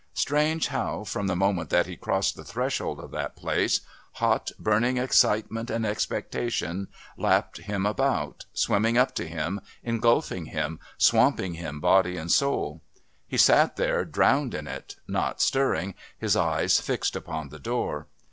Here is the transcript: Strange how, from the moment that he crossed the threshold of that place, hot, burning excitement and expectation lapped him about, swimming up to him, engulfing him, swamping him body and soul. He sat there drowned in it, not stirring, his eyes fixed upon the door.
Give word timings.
Strange 0.15 0.69
how, 0.69 1.03
from 1.03 1.27
the 1.27 1.35
moment 1.35 1.69
that 1.69 1.85
he 1.85 1.95
crossed 1.95 2.35
the 2.35 2.43
threshold 2.43 2.99
of 2.99 3.11
that 3.11 3.35
place, 3.35 3.81
hot, 4.13 4.49
burning 4.57 4.97
excitement 4.97 5.69
and 5.69 5.85
expectation 5.85 6.87
lapped 7.19 7.59
him 7.59 7.85
about, 7.85 8.45
swimming 8.51 8.97
up 8.97 9.13
to 9.13 9.27
him, 9.27 9.61
engulfing 9.83 10.45
him, 10.45 10.79
swamping 10.97 11.53
him 11.53 11.79
body 11.79 12.17
and 12.17 12.31
soul. 12.31 12.81
He 13.27 13.37
sat 13.37 13.75
there 13.75 14.03
drowned 14.03 14.55
in 14.55 14.67
it, 14.67 14.95
not 15.07 15.39
stirring, 15.39 15.93
his 16.17 16.35
eyes 16.35 16.79
fixed 16.79 17.15
upon 17.15 17.49
the 17.49 17.59
door. 17.59 18.07